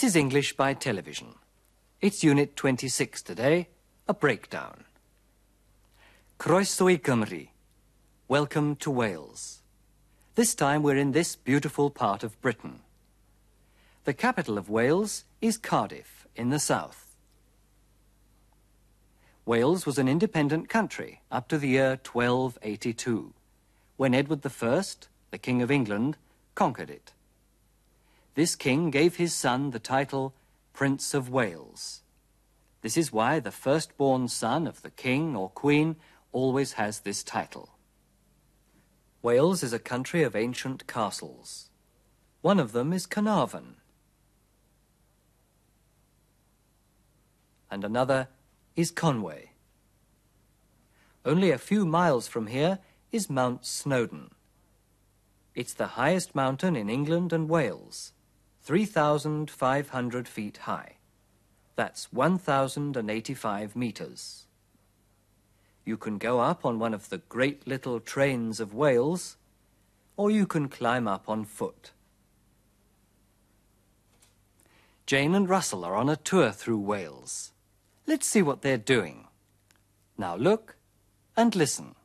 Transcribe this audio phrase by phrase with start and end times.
[0.00, 1.34] This is English by television.
[2.00, 3.68] It's Unit 26 today,
[4.08, 4.84] a breakdown.
[6.38, 7.48] Croeso i Gymru.
[8.26, 9.60] Welcome to Wales.
[10.36, 12.80] This time we're in this beautiful part of Britain.
[14.04, 17.14] The capital of Wales is Cardiff, in the south.
[19.44, 23.34] Wales was an independent country up to the year 1282,
[23.98, 24.82] when Edward I,
[25.30, 26.16] the King of England,
[26.54, 27.12] conquered it
[28.34, 30.34] this king gave his son the title
[30.72, 32.02] Prince of Wales.
[32.82, 35.96] This is why the firstborn son of the king or queen
[36.32, 37.70] always has this title.
[39.22, 41.68] Wales is a country of ancient castles.
[42.40, 43.76] One of them is Carnarvon.
[47.70, 48.28] And another
[48.76, 49.50] is Conway.
[51.24, 52.78] Only a few miles from here
[53.12, 54.30] is Mount Snowdon.
[55.54, 58.12] It's the highest mountain in England and Wales.
[58.70, 60.94] 3,500 feet high.
[61.74, 64.46] That's 1,085 meters.
[65.84, 69.38] You can go up on one of the great little trains of Wales,
[70.16, 71.90] or you can climb up on foot.
[75.04, 77.50] Jane and Russell are on a tour through Wales.
[78.06, 79.26] Let's see what they're doing.
[80.16, 80.76] Now look
[81.36, 81.96] and listen.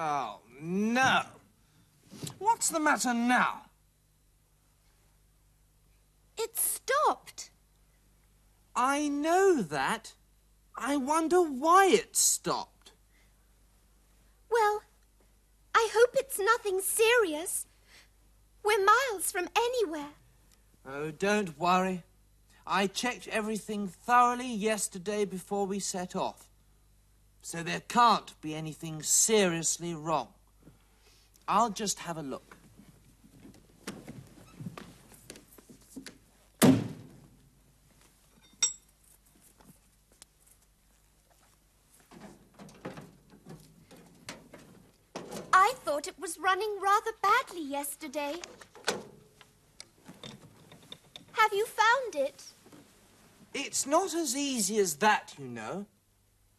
[0.00, 1.22] Oh, no.
[2.38, 3.62] What's the matter now?
[6.38, 7.50] It stopped.
[8.76, 10.14] I know that.
[10.76, 12.92] I wonder why it stopped.
[14.48, 14.82] Well,
[15.74, 17.66] I hope it's nothing serious.
[18.64, 20.12] We're miles from anywhere.
[20.86, 22.04] Oh, don't worry.
[22.64, 26.48] I checked everything thoroughly yesterday before we set off
[27.42, 30.28] so there can't be anything seriously wrong.
[31.46, 32.56] I'll just have a look.
[45.52, 48.34] I thought it was running rather badly yesterday.
[51.32, 52.44] Have you found it?
[53.54, 55.86] It's not as easy as that, you know.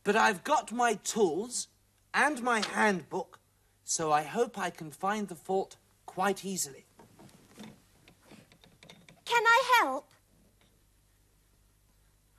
[0.03, 1.67] But I've got my tools
[2.13, 3.39] and my handbook,
[3.83, 6.85] so I hope I can find the fault quite easily.
[9.25, 10.09] Can I help?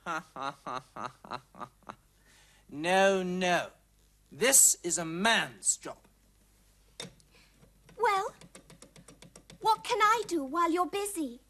[0.05, 1.95] Ha ha ha ha ha ha.
[2.69, 3.67] No, no.
[4.31, 5.97] This is a man's job.
[7.99, 8.33] Well,
[9.59, 11.41] what can I do while you're busy?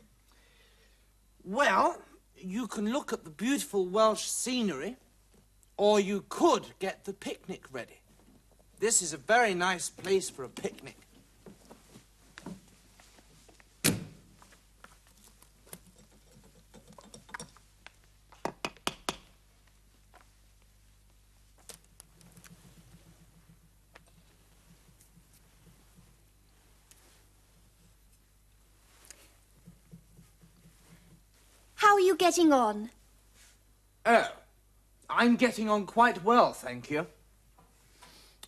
[1.43, 2.01] Well,
[2.35, 4.97] you can look at the beautiful Welsh scenery
[5.77, 8.01] or you could get the picnic ready.
[8.79, 10.97] This is a very nice place for a picnic.
[31.75, 32.89] How are you getting on?
[34.05, 34.31] Oh,
[35.13, 37.05] I'm getting on quite well, thank you.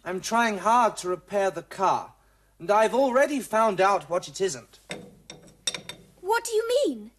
[0.06, 2.14] I'm trying hard to repair the car,
[2.58, 4.80] and I've already found out what it isn't.
[6.22, 7.12] What do you mean?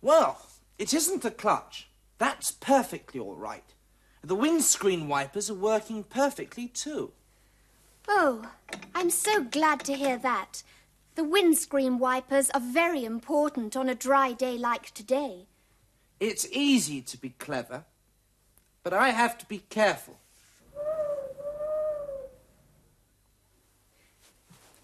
[0.00, 0.40] Well,
[0.78, 1.88] it isn't the clutch.
[2.16, 3.74] That's perfectly all right.
[4.24, 7.12] The windscreen wipers are working perfectly too.
[8.08, 8.50] Oh,
[8.94, 10.62] I'm so glad to hear that.
[11.14, 15.46] The windscreen wipers are very important on a dry day like today.
[16.20, 17.84] It's easy to be clever
[18.82, 20.18] but I have to be careful.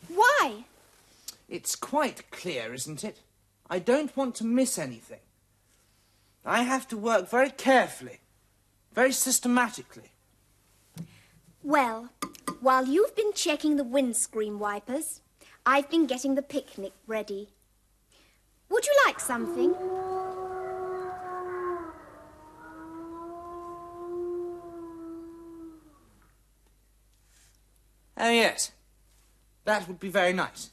[0.09, 0.65] Why?
[1.49, 3.19] It's quite clear, isn't it?
[3.71, 5.21] I don't want to miss anything.
[6.45, 8.21] I have to work very carefully,
[8.95, 10.11] very systematically.
[11.63, 12.11] Well,
[12.61, 15.21] while you've been checking the windscreen wipers,
[15.67, 17.51] I've been getting the picnic ready.
[18.71, 19.75] Would you like something?
[28.19, 28.73] Oh, yes.
[29.65, 30.71] That would be very nice.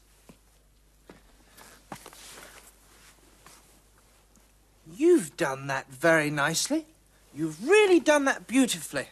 [4.96, 6.86] You've done that very nicely.
[7.34, 9.08] You've really done that beautifully.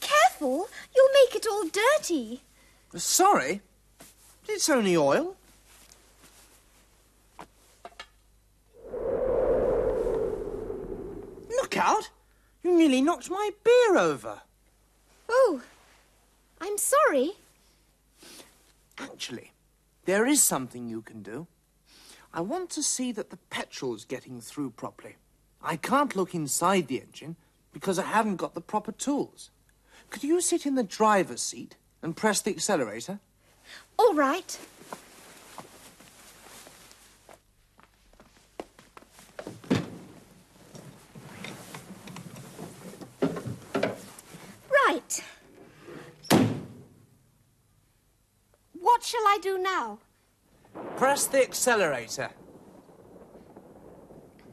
[0.00, 2.42] Careful, you'll make it all dirty.
[2.94, 3.62] Sorry.
[4.48, 5.36] It's only oil.
[11.48, 12.10] Look out!
[12.62, 14.42] You nearly knocked my beer over.
[16.62, 17.32] I'm sorry.
[18.96, 19.50] Actually,
[20.04, 21.48] there is something you can do.
[22.32, 25.16] I want to see that the petrol's getting through properly.
[25.60, 27.34] I can't look inside the engine
[27.72, 29.50] because I haven't got the proper tools.
[30.10, 33.18] Could you sit in the driver's seat and press the accelerator?
[33.98, 34.56] All right.
[44.86, 45.24] Right.
[49.02, 49.98] What shall I do now?
[50.98, 52.28] Press the accelerator.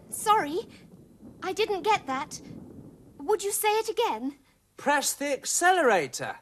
[0.10, 0.60] Sorry,
[1.44, 2.40] I didn't get that.
[3.18, 4.36] Would you say it again?
[4.78, 6.38] Press the accelerator.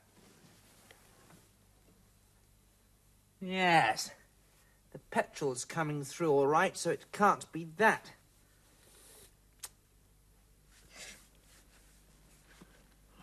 [3.41, 4.11] Yes.
[4.91, 8.11] The petrol's coming through all right, so it can't be that.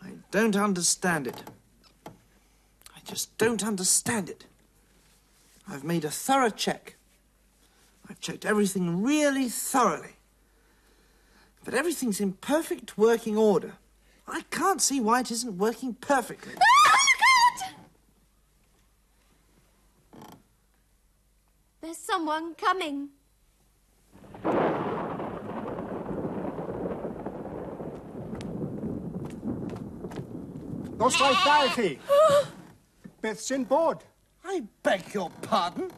[0.03, 1.45] I don't understand it.
[2.05, 4.47] I just don't understand it.
[5.69, 6.97] I've made a thorough check.
[8.09, 10.17] I've checked everything really thoroughly.
[11.65, 13.75] But everything's in perfect working order.
[14.29, 16.55] I can't see why it isn't working perfectly.
[20.17, 20.21] Oh,
[21.81, 23.11] There's someone coming.
[30.99, 31.79] Lost Dos ddaeth
[33.51, 34.14] in i
[34.55, 34.67] chi.
[34.83, 35.05] Beth sy'n bod?
[35.05, 35.91] I beg your pardon?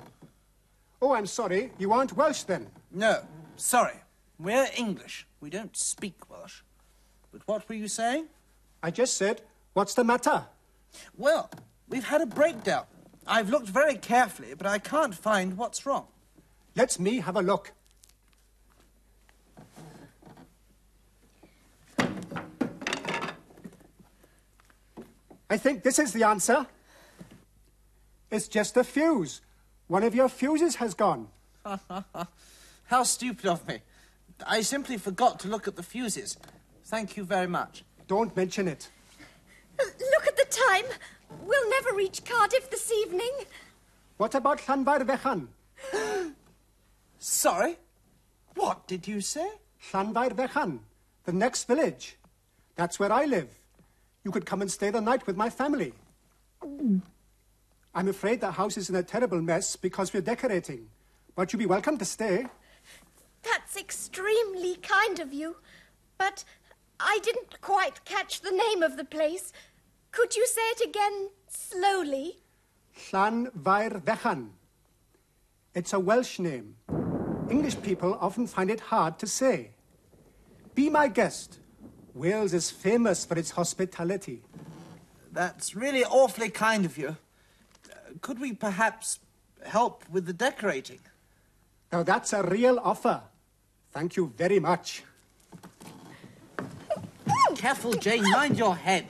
[1.01, 1.71] Oh, I'm sorry.
[1.79, 2.69] You aren't Welsh then.
[2.91, 3.23] No,
[3.57, 4.01] sorry.
[4.39, 5.27] We're English.
[5.41, 6.63] We don't speak Welsh.
[7.33, 8.27] But what were you saying?
[8.83, 9.43] I just said,
[9.75, 10.45] what's the matter?
[11.17, 11.51] Well,
[11.89, 12.85] we've had a breakdown.
[13.27, 16.07] I've looked very carefully, but I can't find what's wrong.
[16.77, 17.73] Let me have a look.
[25.49, 26.67] I think this is the answer.
[28.37, 29.41] It's just a fuse.
[29.87, 31.29] One of your fuses has gone.
[32.85, 33.79] How stupid of me.
[34.47, 36.37] I simply forgot to look at the fuses.
[36.85, 37.83] Thank you very much.
[38.07, 38.91] Don't mention it.
[39.81, 40.85] Uh, look at the time.
[41.47, 43.33] We'll never reach Cardiff this evening.
[44.19, 45.49] What about Llanfair Fechan?
[47.19, 47.79] Sorry?
[48.55, 49.49] What did you say?
[49.91, 50.81] Llanfair Fechan,
[51.25, 52.19] the next village.
[52.75, 53.49] That's where I live.
[54.25, 55.95] You could come and stay the night with my family.
[56.63, 57.01] Mm.
[57.97, 60.89] I'm afraid the house is in a terrible mess because we're decorating.
[61.35, 62.47] But you'd be welcome to stay.
[63.43, 65.57] That's extremely kind of you.
[66.19, 66.45] But
[67.01, 69.51] I didn't quite catch the name of the place.
[70.13, 72.43] Could you say it again slowly?
[73.11, 74.51] Llanfair Fechan.
[75.75, 76.77] It's a Welsh name.
[77.51, 79.71] English people often find it hard to say.
[80.75, 81.61] Be my guest.
[82.13, 84.43] Wales is famous for its hospitality.
[85.33, 87.17] That's really awfully kind of you.
[88.21, 89.19] Could we perhaps
[89.65, 91.01] help with the decorating?
[91.93, 93.23] Now that's a real offer.
[93.93, 95.03] Thank you very much.
[97.57, 98.23] Careful, Jane.
[98.31, 99.07] Mind your head.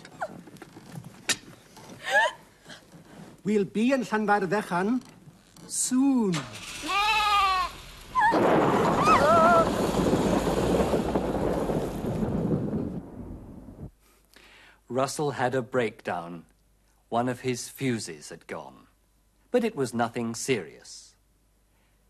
[3.45, 5.03] We'll be in Llanfair Fechan
[5.69, 6.35] soon.
[14.89, 16.45] Russell had a breakdown.
[17.09, 18.86] One of his fuses had gone.
[19.57, 21.17] But it was nothing serious.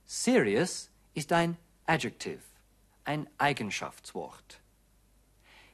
[0.04, 2.40] Serious ist ein Adjective,
[3.04, 4.58] ein Eigenschaftswort.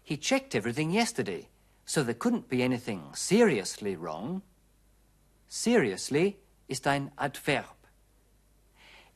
[0.03, 1.49] He checked everything yesterday,
[1.87, 4.43] so there couldn't be anything seriously wrong.
[5.49, 6.37] Seriously
[6.69, 7.89] ist ein Adverb.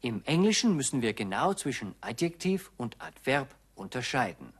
[0.00, 4.54] Im Englischen müssen wir genau zwischen Adjektiv und Adverb unterscheiden.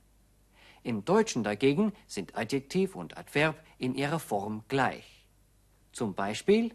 [0.83, 5.25] Im Deutschen dagegen sind Adjektiv und Adverb in ihrer Form gleich.
[5.93, 6.75] Zum Beispiel,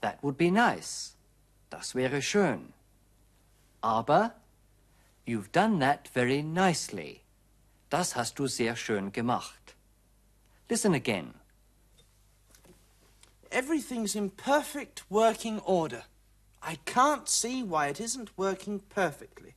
[0.00, 1.16] that would be nice.
[1.70, 2.72] Das wäre schön.
[3.82, 4.34] Aber,
[5.26, 7.22] you've done that very nicely.
[7.90, 9.74] Das hast du sehr schön gemacht.
[10.68, 11.34] Listen again.
[13.50, 16.04] Everything's in perfect working order.
[16.62, 19.54] I can't see why it isn't working perfectly.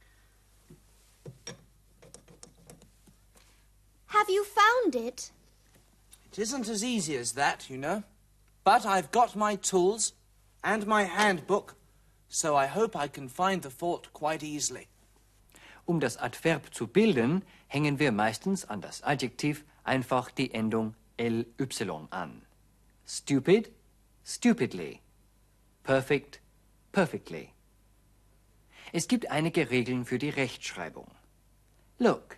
[4.07, 5.31] Have you found it?
[6.31, 8.03] It isn't as easy as that, you know.
[8.63, 10.13] But I've got my tools
[10.63, 11.75] and my handbook,
[12.27, 14.87] so I hope I can find the fault quite easily.
[15.85, 21.45] Um das Adverb zu bilden, hängen wir meistens an das Adjektiv einfach die Endung ly
[22.11, 22.41] an.
[23.05, 23.71] Stupid,
[24.23, 25.01] stupidly.
[25.83, 26.39] Perfect,
[26.91, 27.53] perfectly.
[28.91, 31.09] Es gibt einige Regeln für die Rechtschreibung.
[31.97, 32.37] Look.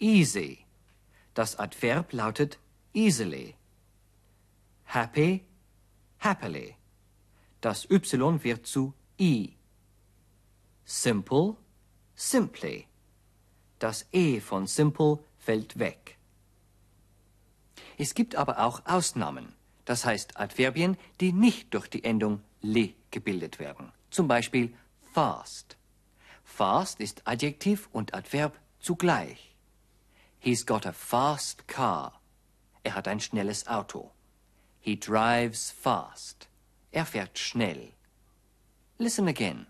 [0.00, 0.64] Easy.
[1.34, 2.58] Das Adverb lautet
[2.92, 3.54] easily.
[4.84, 5.44] Happy,
[6.18, 6.77] happily.
[7.60, 9.56] Das Y wird zu I.
[10.84, 11.56] Simple,
[12.14, 12.86] simply.
[13.78, 16.18] Das E von simple fällt weg.
[17.96, 23.58] Es gibt aber auch Ausnahmen, das heißt Adverbien, die nicht durch die Endung le gebildet
[23.58, 23.92] werden.
[24.10, 24.74] Zum Beispiel
[25.12, 25.76] fast.
[26.44, 29.54] Fast ist Adjektiv und Adverb zugleich.
[30.38, 32.20] He's got a fast car.
[32.84, 34.12] Er hat ein schnelles Auto.
[34.80, 36.47] He drives fast.
[36.98, 37.92] Er fährt schnell.
[38.98, 39.68] Listen again.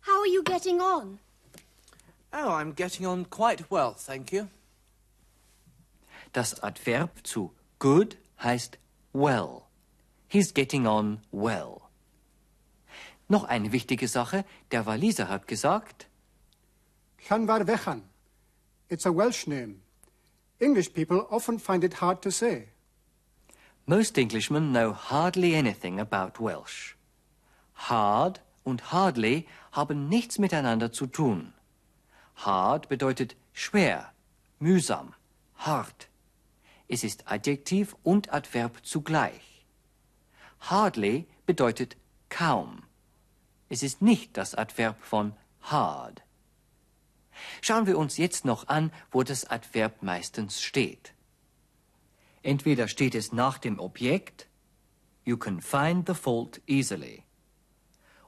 [0.00, 1.20] How are you getting on?
[2.32, 4.48] Oh, I'm getting on quite well, thank you.
[6.32, 8.76] Das Adverb zu good heißt
[9.12, 9.68] well.
[10.26, 11.82] He's getting on well.
[13.28, 14.44] Noch eine wichtige Sache.
[14.72, 16.08] Der Waliser hat gesagt,
[17.28, 18.02] Llanfarfechan.
[18.88, 19.76] It's a Welsh name.
[20.58, 22.66] English people often find it hard to say.
[23.86, 26.96] Most Englishmen know hardly anything about Welsh.
[27.74, 31.52] Hard und hardly haben nichts miteinander zu tun.
[32.36, 34.12] Hard bedeutet schwer,
[34.58, 35.14] mühsam,
[35.56, 36.08] hart.
[36.88, 39.66] Es ist Adjektiv und Adverb zugleich.
[40.60, 41.96] Hardly bedeutet
[42.28, 42.84] kaum.
[43.68, 46.22] Es ist nicht das Adverb von hard.
[47.60, 51.14] Schauen wir uns jetzt noch an, wo das Adverb meistens steht.
[52.42, 54.48] Entweder steht es nach dem Objekt,
[55.24, 57.22] you can find the fault easily,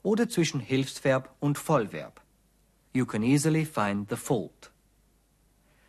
[0.02, 2.20] oder zwischen Hilfsverb und Vollverb,
[2.92, 4.70] you can easily find the fault.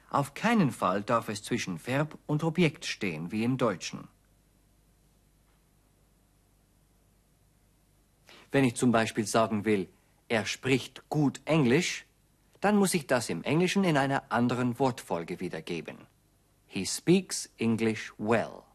[0.09, 4.07] Auf keinen Fall darf es zwischen Verb und Objekt stehen, wie im Deutschen.
[8.51, 9.89] Wenn ich zum Beispiel sagen will,
[10.29, 12.05] er spricht gut Englisch,
[12.61, 15.97] dann muss ich das im Englischen in einer anderen Wortfolge wiedergeben.
[16.75, 18.65] He speaks English well.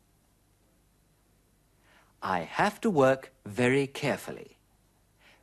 [2.23, 4.57] I have to work very carefully.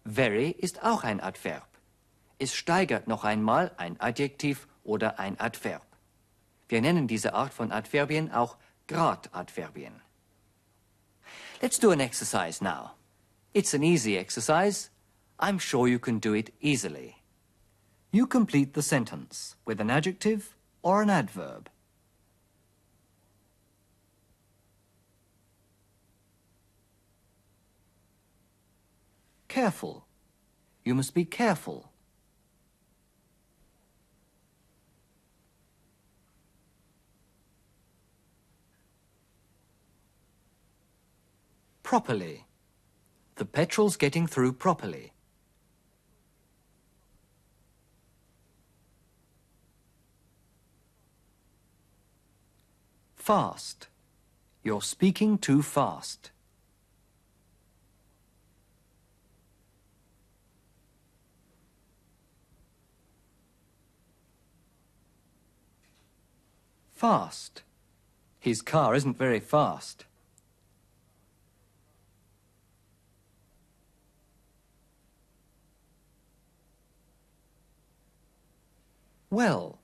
[0.05, 1.67] Very ist auch ein Adverb.
[2.39, 5.85] Es steigert noch einmal ein Adjektiv oder ein Adverb.
[6.67, 10.01] Wir nennen diese Art von Adverbien auch Gradadverbien.
[11.61, 12.95] Let's do an exercise now.
[13.53, 14.89] It's an easy exercise.
[15.37, 17.17] I'm sure you can do it easily.
[18.11, 21.69] You complete the sentence with an adjective or an adverb.
[29.57, 30.05] Careful.
[30.85, 31.91] You must be careful.
[41.81, 42.45] Properly.
[43.37, 45.13] The petrol's getting through properly.
[53.15, 53.87] Fast.
[54.61, 56.29] You're speaking too fast.
[66.97, 67.61] Fast.
[68.39, 70.05] His car isn't very fast.
[79.29, 79.77] Well.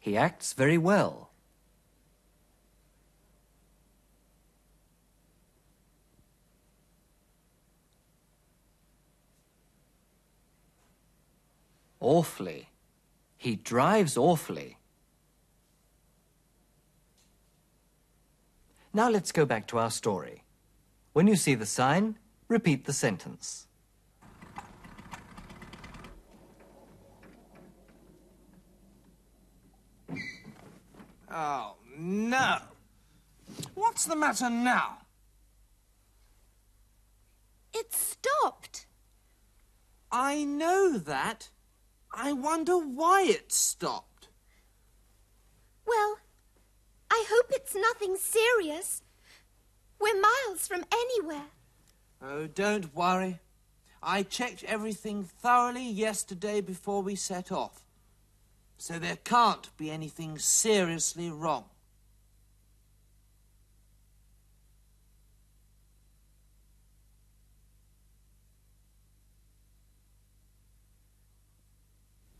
[0.00, 1.30] He acts very well.
[12.00, 12.70] Awfully.
[13.38, 14.79] He drives awfully.
[18.92, 20.44] Now let's go back to our story.
[21.12, 22.18] When you see the sign,
[22.48, 23.68] repeat the sentence.
[31.32, 32.58] Oh, no.
[33.74, 34.98] What's the matter now?
[37.72, 38.86] It stopped.
[40.10, 41.50] I know that.
[42.12, 44.28] I wonder why it stopped.
[45.86, 46.18] Well,
[47.10, 49.02] I hope it's nothing serious.
[50.00, 51.46] We're miles from anywhere.
[52.22, 53.40] Oh, don't worry.
[54.02, 57.84] I checked everything thoroughly yesterday before we set off.
[58.78, 61.64] So there can't be anything seriously wrong.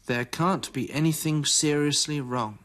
[0.06, 2.58] There can't be anything seriously wrong.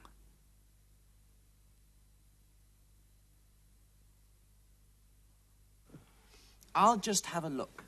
[6.77, 7.84] I'll just have a look.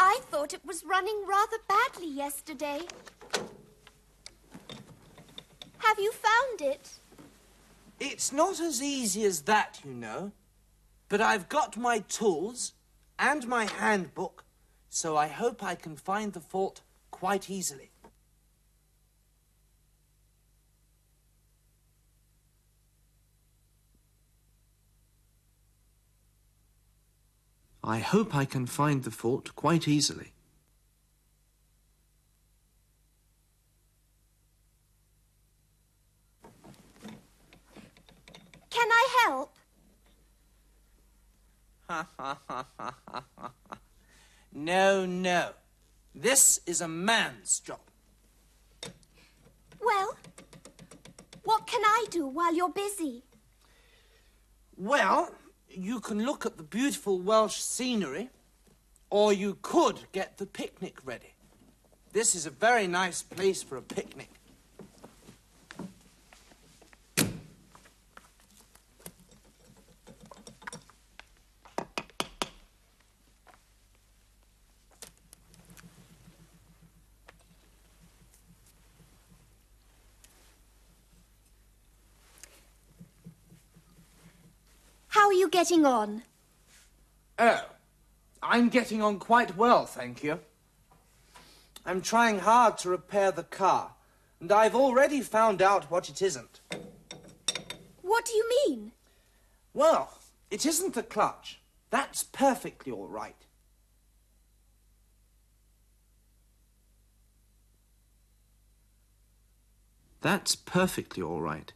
[0.00, 2.80] I thought it was running rather badly yesterday.
[5.78, 6.90] Have you found it?
[8.00, 10.32] It's not as easy as that, you know.
[11.08, 12.72] But I've got my tools
[13.16, 14.43] and my handbook,
[14.94, 17.90] so I hope I can find the fault quite easily.
[27.82, 30.32] I hope I can find the fault quite easily.
[38.70, 39.56] Can I help?
[44.54, 45.50] no, no.
[46.14, 47.80] This is a man's job.
[49.82, 50.16] Well,
[51.42, 53.24] what can I do while you're busy?
[54.76, 55.34] Well,
[55.68, 58.30] you can look at the beautiful Welsh scenery,
[59.10, 61.34] or you could get the picnic ready.
[62.12, 64.30] This is a very nice place for a picnic.
[85.44, 86.22] You getting on?
[87.38, 87.66] Oh,
[88.42, 90.40] I'm getting on quite well, thank you.
[91.84, 93.92] I'm trying hard to repair the car,
[94.40, 96.60] and I've already found out what it isn't.
[98.00, 98.92] What do you mean?
[99.74, 100.18] Well,
[100.50, 101.60] it isn't the clutch.
[101.90, 103.36] That's perfectly all right.
[110.22, 111.70] That's perfectly all right.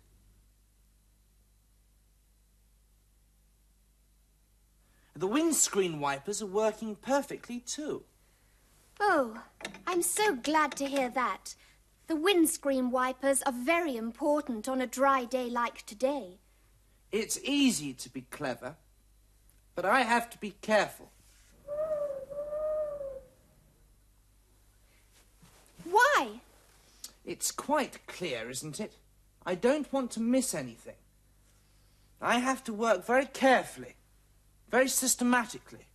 [5.19, 8.05] The windscreen wipers are working perfectly too.
[9.01, 9.43] Oh,
[9.85, 11.57] I'm so glad to hear that.
[12.07, 16.39] The windscreen wipers are very important on a dry day like today.
[17.11, 18.77] It's easy to be clever,
[19.75, 21.11] but I have to be careful.
[25.83, 26.29] Why?
[27.27, 28.93] It's quite clear, isn't it?
[29.45, 31.01] I don't want to miss anything.
[32.23, 33.97] I have to work very carefully,
[34.71, 35.87] very systematically.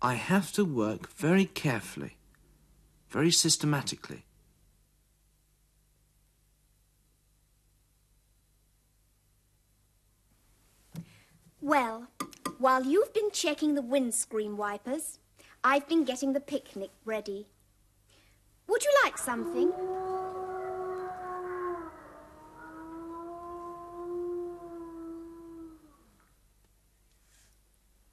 [0.00, 2.18] I have to work very carefully,
[3.08, 4.24] very systematically.
[11.60, 12.06] Well,
[12.58, 15.18] while you've been checking the windscreen wipers,
[15.64, 17.48] I've been getting the picnic ready.
[18.68, 19.72] Would you like something?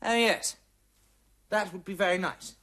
[0.02, 0.56] Oh, yes.
[1.50, 2.56] That would be very nice.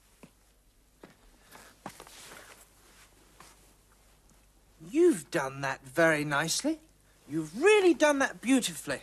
[4.90, 6.81] You've done that very nicely.
[7.28, 9.00] You've really done that beautifully.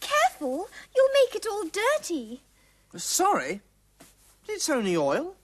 [0.00, 2.42] Careful, you'll make it all dirty.
[2.96, 3.60] Sorry.
[4.48, 5.34] It's only oil.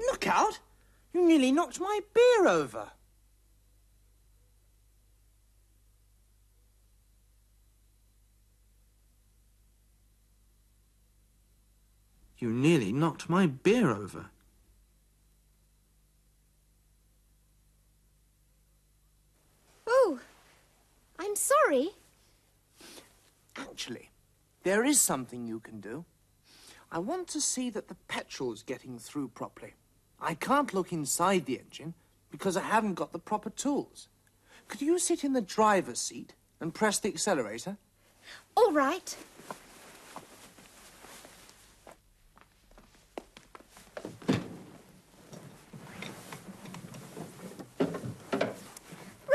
[0.00, 0.58] Look out!
[1.12, 2.90] You nearly knocked my beer over.
[12.38, 14.26] You nearly knocked my beer over.
[19.86, 20.18] Oh,
[21.18, 21.90] I'm sorry.
[23.56, 24.10] Actually,
[24.64, 26.04] there is something you can do.
[26.90, 29.74] I want to see that the petrol's getting through properly.
[30.26, 31.92] I can't look inside the engine
[32.30, 34.08] because I haven't got the proper tools.
[34.68, 37.76] Could you sit in the driver's seat and press the accelerator?
[38.56, 39.14] All right.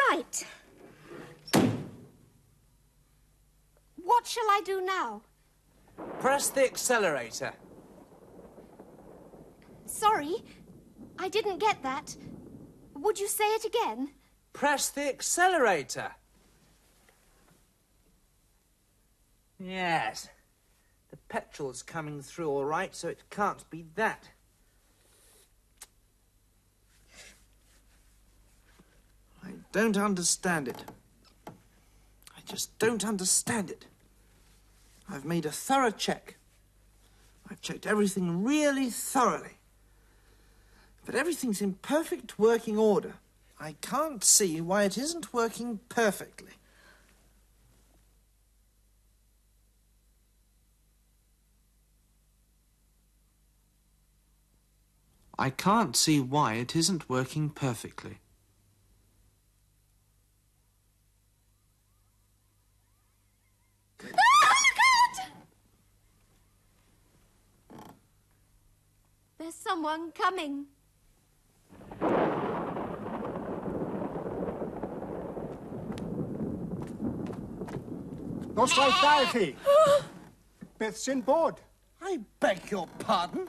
[0.10, 0.46] Right.
[4.04, 5.22] What shall I do now?
[6.20, 7.54] Press the accelerator.
[9.86, 10.38] Sorry,
[11.20, 12.16] I didn't get that.
[12.96, 14.12] Would you say it again?
[14.54, 16.12] Press the accelerator.
[19.60, 20.30] Yes.
[21.12, 24.30] The petrol's coming through all right, so it can't be that.
[29.44, 30.86] I don't understand it.
[31.48, 33.88] I just don't understand it.
[35.10, 36.38] I've made a thorough check.
[37.50, 39.59] I've checked everything really thoroughly.
[41.10, 43.16] But everything's in perfect working order.
[43.60, 46.52] I can't see why it isn't working perfectly.
[55.40, 58.20] I can't see why it isn't working perfectly.
[69.40, 70.68] There's someone coming.
[78.60, 79.56] Nos rhaid da i chi.
[80.78, 81.60] Beth?
[82.02, 83.48] I beg your pardon?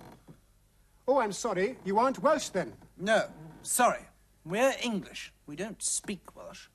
[1.09, 1.77] Oh, I'm sorry.
[1.85, 2.73] You aren't Welsh then.
[2.96, 3.25] No,
[3.62, 4.05] sorry.
[4.44, 5.33] We're English.
[5.49, 6.68] We don't speak Welsh.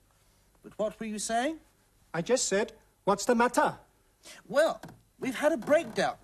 [0.64, 1.60] But what were you saying?
[2.14, 2.74] I just said,
[3.06, 3.76] what's the matter?
[4.50, 4.82] Well,
[5.18, 6.16] we've had a breakdown.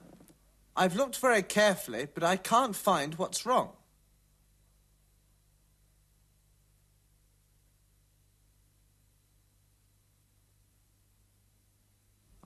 [0.75, 3.69] I've looked very carefully, but I can't find what's wrong.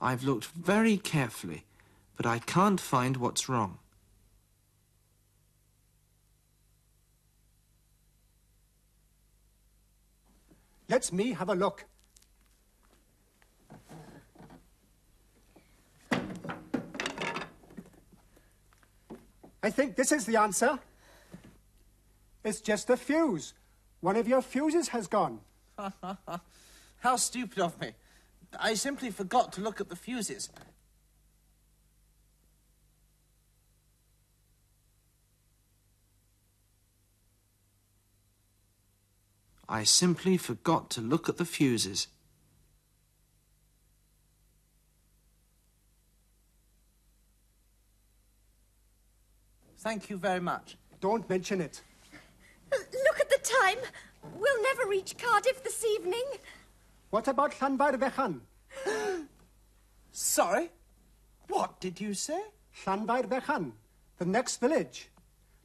[0.06, 1.66] I've looked very carefully,
[2.16, 3.80] but I can't find what's wrong.
[10.88, 11.86] Let's me have a look.
[19.64, 20.78] I think this is the answer.
[22.44, 23.56] It's just a fuse.
[24.02, 25.40] One of your fuses has gone.
[27.00, 27.94] How stupid of me.
[28.60, 30.50] I simply forgot to look at the fuses.
[39.68, 42.08] I simply forgot to look at the fuses.
[49.80, 50.78] Thank you very much.
[51.00, 51.82] Don't mention it.
[52.72, 53.78] Look at the time.
[54.36, 56.24] We'll never reach Cardiff this evening.
[57.10, 58.42] What about Llanfair Fechan?
[60.12, 60.70] Sorry?
[61.48, 62.42] What did you say?
[62.86, 63.72] Llanfair Fechan,
[64.18, 65.10] the next village.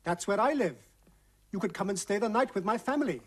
[0.04, 0.76] That's where I live.
[1.52, 3.20] You could come and stay the night with my family.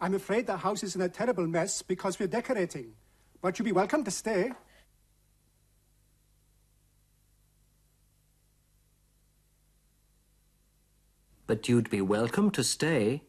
[0.00, 2.92] I'm afraid the house is in a terrible mess because we're decorating.
[3.40, 4.52] But you'd be welcome to stay.
[11.46, 13.22] But you'd be welcome to stay.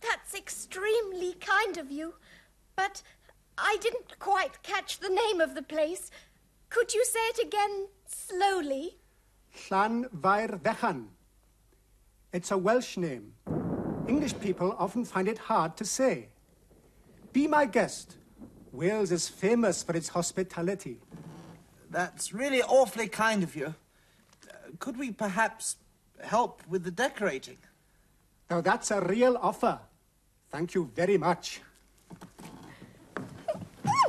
[0.00, 1.34] That's extremely
[1.68, 2.14] kind of you.
[2.76, 3.02] But
[3.56, 6.10] I didn't quite catch the name of the place.
[6.70, 8.98] Could you say it again slowly?
[9.68, 11.06] Llanfair Fechan.
[12.32, 13.32] It's a Welsh name.
[14.06, 16.28] English people often find it hard to say.
[17.32, 18.16] Be my guest.
[18.72, 20.98] Wales is famous for its hospitality.
[21.90, 23.74] That's really awfully kind of you.
[24.48, 25.76] Uh, could we perhaps
[26.22, 27.58] help with the decorating?
[28.50, 29.80] Now that's a real offer.
[30.50, 31.60] Thank you very much.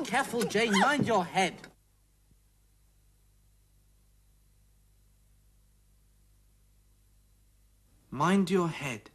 [0.05, 0.71] Careful, Jane.
[0.79, 1.53] Mind your head.
[8.11, 9.09] Mind your head.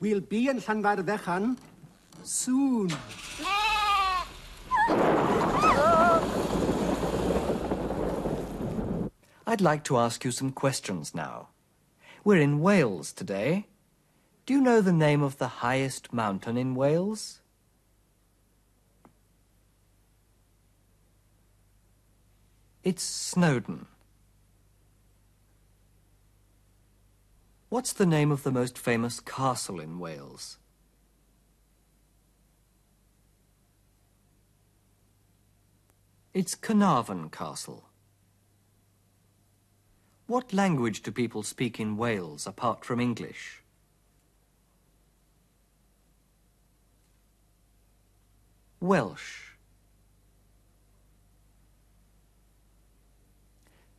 [0.00, 1.56] We'll be in Llanfair Fechan
[2.24, 2.90] soon.
[9.52, 11.48] I'd like to ask you some questions now.
[12.24, 13.66] We're in Wales today.
[14.46, 17.40] Do you know the name of the highest mountain in Wales?
[22.82, 23.88] It's Snowdon.
[27.68, 30.56] What's the name of the most famous castle in Wales?
[36.32, 37.91] It's Carnarvon Castle.
[40.32, 43.62] What language do people speak in Wales apart from English?
[48.80, 49.58] Welsh.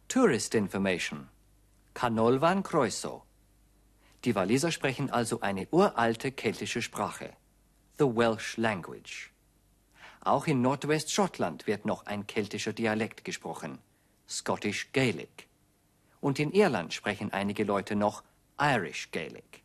[0.08, 1.30] Tourist information.
[1.94, 3.22] Canolfan Croeso.
[4.24, 7.36] Die Waliser sprechen also eine uralte keltische Sprache.
[8.00, 9.30] The Welsh language.
[10.22, 13.78] Auch in Nordwestschottland wird noch ein keltischer Dialekt gesprochen.
[14.28, 15.53] Scottish Gaelic.
[16.24, 18.24] Und in Irland sprechen einige Leute noch
[18.58, 19.62] Irish Gaelic.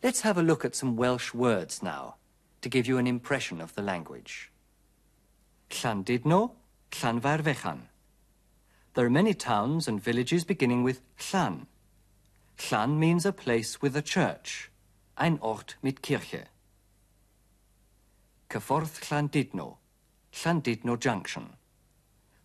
[0.00, 2.14] Let's have a look at some Welsh words now
[2.60, 4.52] to give you an impression of the language.
[5.68, 6.52] Llandudno,
[6.92, 7.88] Llanfair Fechan.
[8.94, 11.66] There are many towns and villages beginning with Llan.
[12.56, 14.70] Llan means a place with a church.
[15.16, 16.46] ein Ort mit Kirche.
[18.48, 19.78] Cyffordd Llandudno,
[20.32, 21.56] Llandudno Junction.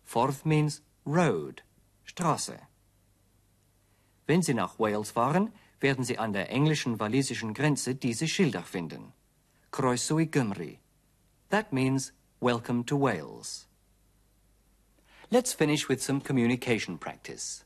[0.04, 1.62] Ffordd means road,
[2.04, 2.58] Straße.
[4.28, 9.14] Wenn Sie nach Wales fahren, werden Sie an der englischen-walisischen Grenze diese Schilder finden.
[9.70, 10.76] Croeso i Gymru.
[11.48, 13.66] That means welcome to Wales.
[15.30, 17.64] Let's finish with some communication practice.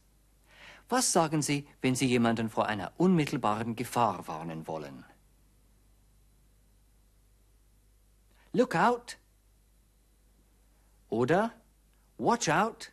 [0.89, 5.05] Was sagen Sie, wenn Sie jemanden vor einer unmittelbaren Gefahr warnen wollen?
[8.53, 9.17] Look out!
[11.09, 11.55] Oder
[12.19, 12.92] Watch out!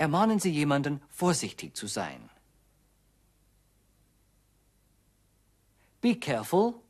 [0.00, 2.30] Ermahnen Sie jemanden, vorsichtig zu sein.
[6.00, 6.80] Be careful.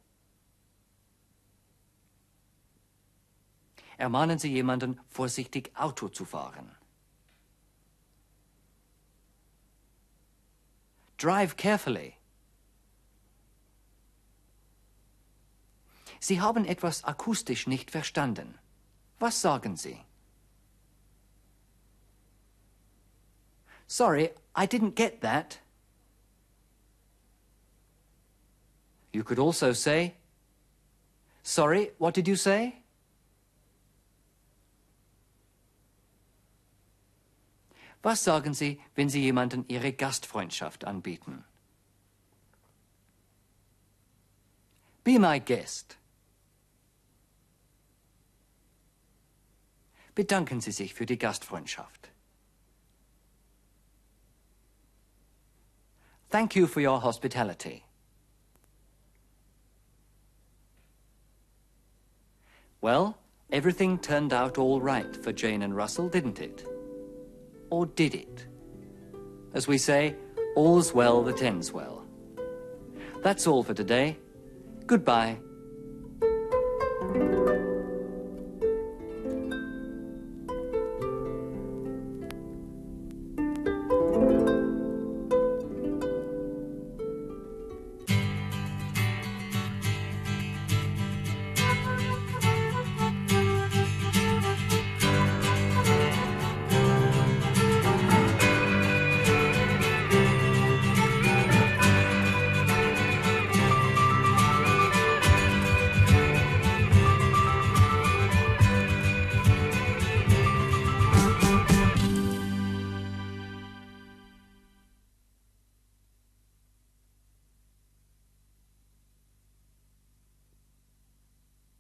[3.99, 6.71] Ermahnen Sie jemanden, vorsichtig Auto zu fahren.
[11.19, 12.15] Drive carefully.
[16.21, 18.57] Sie haben etwas akustisch nicht verstanden.
[19.19, 19.99] Was sagen Sie?
[23.91, 25.59] Sorry, I didn't get that.
[29.13, 30.15] You could also say,
[31.43, 32.77] Sorry, what did you say?
[38.05, 41.45] Was sagen Sie, wenn Sie jemanden Ihre Gastfreundschaft anbieten?
[45.03, 45.97] Be my guest.
[50.15, 52.11] Bedanken Sie sich für die Gastfreundschaft.
[56.31, 57.85] Thank you for your hospitality.
[62.81, 63.19] Well,
[63.53, 66.65] everything turned out all right for Jane and Russell, didn't it?
[67.69, 68.47] Or did it?
[69.53, 70.15] As we say,
[70.57, 72.07] all's well that ends well.
[73.23, 74.17] That's all for today.
[74.87, 75.39] Goodbye